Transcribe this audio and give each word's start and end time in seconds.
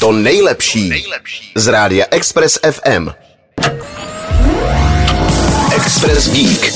To 0.00 0.12
nejlepší 0.12 1.04
z 1.54 1.66
rádia 1.66 2.06
Express 2.10 2.58
FM. 2.70 3.08
Express 5.76 6.30
Geek. 6.30 6.72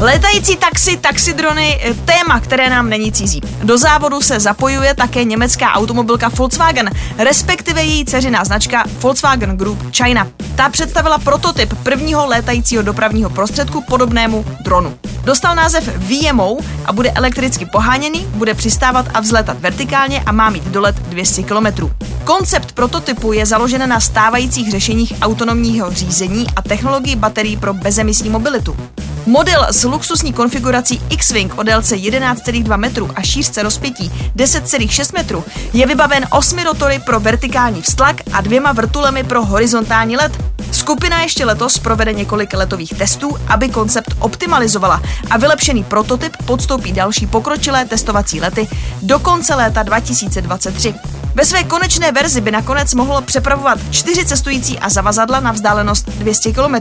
Létající 0.00 0.56
taxi, 0.56 0.96
taxidrony, 0.96 1.80
eh, 1.82 1.94
téma, 1.94 2.40
které 2.40 2.70
nám 2.70 2.88
není 2.88 3.12
cizí. 3.12 3.40
Do 3.64 3.78
závodu 3.78 4.20
se 4.20 4.40
zapojuje 4.40 4.94
také 4.94 5.24
německá 5.24 5.72
automobilka 5.72 6.28
Volkswagen, 6.28 6.90
respektive 7.18 7.82
její 7.82 8.04
dceřiná 8.04 8.44
značka 8.44 8.84
Volkswagen 9.00 9.56
Group 9.56 9.96
China. 9.96 10.28
Ta 10.56 10.68
představila 10.68 11.18
prototyp 11.18 11.74
prvního 11.82 12.26
létajícího 12.26 12.82
dopravního 12.82 13.30
prostředku 13.30 13.84
podobnému 13.88 14.44
dronu. 14.64 14.98
Dostal 15.28 15.54
název 15.54 15.88
VMO 15.96 16.56
a 16.84 16.92
bude 16.92 17.10
elektricky 17.10 17.66
poháněný, 17.66 18.26
bude 18.30 18.54
přistávat 18.54 19.06
a 19.14 19.20
vzlétat 19.20 19.60
vertikálně 19.60 20.22
a 20.26 20.32
má 20.32 20.50
mít 20.50 20.64
dolet 20.64 20.96
200 20.96 21.42
km. 21.42 21.90
Koncept 22.24 22.72
prototypu 22.72 23.32
je 23.32 23.46
založen 23.46 23.88
na 23.88 24.00
stávajících 24.00 24.70
řešeních 24.70 25.12
autonomního 25.22 25.90
řízení 25.90 26.46
a 26.56 26.62
technologii 26.62 27.16
baterií 27.16 27.56
pro 27.56 27.74
bezemisní 27.74 28.30
mobilitu. 28.30 28.76
Model 29.26 29.66
s 29.70 29.84
luxusní 29.84 30.32
konfigurací 30.32 31.02
X-Wing 31.10 31.58
o 31.58 31.62
délce 31.62 31.96
11,2 31.96 32.76
metru 32.76 33.10
a 33.14 33.22
šířce 33.22 33.62
rozpětí 33.62 34.12
10,6 34.36 35.14
metru 35.14 35.44
je 35.72 35.86
vybaven 35.86 36.26
osmi 36.30 36.64
rotory 36.64 36.98
pro 36.98 37.20
vertikální 37.20 37.82
vztlak 37.82 38.16
a 38.32 38.40
dvěma 38.40 38.72
vrtulemi 38.72 39.24
pro 39.24 39.44
horizontální 39.44 40.16
let. 40.16 40.57
Skupina 40.88 41.22
ještě 41.22 41.44
letos 41.44 41.78
provede 41.78 42.12
několik 42.12 42.54
letových 42.54 42.94
testů, 42.94 43.36
aby 43.48 43.68
koncept 43.68 44.14
optimalizovala 44.18 45.02
a 45.30 45.38
vylepšený 45.38 45.84
prototyp 45.84 46.36
podstoupí 46.44 46.92
další 46.92 47.26
pokročilé 47.26 47.84
testovací 47.84 48.40
lety 48.40 48.68
do 49.02 49.18
konce 49.18 49.54
léta 49.54 49.82
2023. 49.82 50.94
Ve 51.34 51.44
své 51.44 51.64
konečné 51.64 52.12
verzi 52.12 52.40
by 52.40 52.50
nakonec 52.50 52.94
mohlo 52.94 53.22
přepravovat 53.22 53.78
čtyři 53.90 54.24
cestující 54.24 54.78
a 54.78 54.88
zavazadla 54.88 55.40
na 55.40 55.52
vzdálenost 55.52 56.08
200 56.08 56.52
km. 56.52 56.74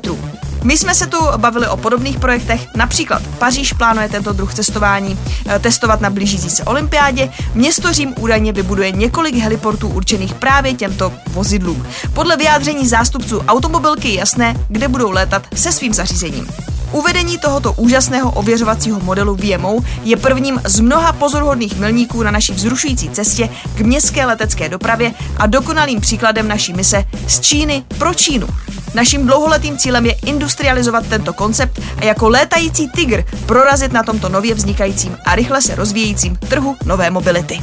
My 0.68 0.78
jsme 0.78 0.96
se 0.96 1.08
tu 1.08 1.18
bavili 1.38 1.68
o 1.68 1.78
podobných 1.78 2.20
projektech, 2.20 2.68
například 2.76 3.22
Paříž 3.40 3.74
plánuje 3.74 4.10
tento 4.10 4.34
druh 4.34 4.54
cestování 4.54 5.20
eh, 5.48 5.60
testovat 5.60 6.02
na 6.02 6.10
blížící 6.10 6.50
se 6.50 6.64
olympiádě, 6.64 7.30
město 7.54 7.94
Řím 7.94 8.14
údajně 8.20 8.52
vybuduje 8.52 8.92
několik 8.92 9.36
heliportů 9.36 9.88
určených 9.88 10.34
právě 10.34 10.74
těmto 10.74 11.14
vozidlům. 11.28 11.88
Podle 12.14 12.38
vyjádření 12.38 12.88
zástupců 12.88 13.40
automobilky 13.40 14.10
je 14.10 14.20
jasné, 14.20 14.56
kde 14.70 14.88
budou 14.88 15.12
létat 15.12 15.48
se 15.56 15.72
svým 15.72 15.94
zařízením. 15.94 16.48
Uvedení 16.92 17.38
tohoto 17.38 17.74
úžasného 17.74 18.32
ověřovacího 18.32 19.00
modelu 19.00 19.36
VMO 19.36 19.78
je 20.04 20.18
prvním 20.18 20.62
z 20.66 20.80
mnoha 20.80 21.14
pozoruhodných 21.14 21.80
milníků 21.80 22.24
na 22.24 22.32
naší 22.32 22.54
vzrušující 22.54 23.10
cestě 23.10 23.50
k 23.76 23.82
městské 23.82 24.26
letecké 24.26 24.70
dopravě 24.70 25.14
a 25.38 25.48
dokonalým 25.48 26.02
příkladem 26.02 26.48
naší 26.48 26.74
mise 26.74 27.04
z 27.28 27.40
Číny 27.40 27.84
pro 27.98 28.14
Čínu. 28.14 28.48
Naším 28.94 29.28
dlouholetým 29.28 29.78
cílem 29.78 30.06
je 30.06 30.16
industrializovat 30.26 31.08
tento 31.10 31.34
koncept 31.34 31.80
a 32.02 32.06
jako 32.06 32.30
létající 32.30 32.90
tygr 32.90 33.24
prorazit 33.46 33.94
na 33.94 34.04
tomto 34.04 34.30
nově 34.30 34.56
vznikajícím 34.56 35.18
a 35.26 35.36
rychle 35.36 35.62
se 35.62 35.76
rozvíjejícím 35.76 36.36
trhu 36.36 36.78
nové 36.86 37.10
mobility. 37.10 37.60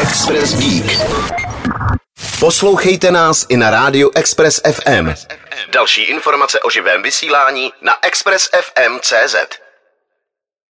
Express 0.00 0.54
Geek. 0.54 1.00
Poslouchejte 2.40 3.10
nás 3.10 3.46
i 3.48 3.56
na 3.56 3.70
rádiu 3.70 4.10
Express 4.14 4.60
FM. 4.72 5.14
Další 5.72 6.02
informace 6.02 6.60
o 6.60 6.70
živém 6.70 7.02
vysílání 7.02 7.72
na 7.82 7.92
expressfm.cz. 8.02 9.65